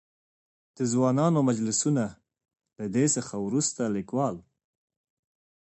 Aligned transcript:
د 0.77 0.79
ځوانانو 0.91 1.39
مجلسونه؛ 1.49 2.05
له 2.77 2.85
دې 2.95 3.05
څخه 3.15 3.33
ورورسته 3.39 3.83
ليکوال. 3.95 4.37